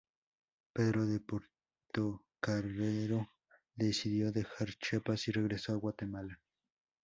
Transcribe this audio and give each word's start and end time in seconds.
Pedro 0.73 1.05
de 1.05 1.19
Portocarrero 1.19 3.29
decidió 3.75 4.31
dejar 4.31 4.69
Chiapas, 4.79 5.27
y 5.27 5.31
regresó 5.31 5.73
a 5.73 5.77
Guatemala. 5.77 6.41